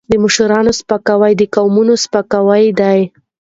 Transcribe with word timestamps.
د 0.09 0.11
مشرانو 0.23 0.71
سپکاوی 0.79 1.31
د 1.37 1.41
قوم 1.55 1.75
سپکاوی 2.03 2.65
دی. 2.79 2.99